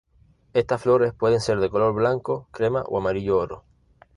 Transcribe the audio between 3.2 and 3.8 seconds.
oro.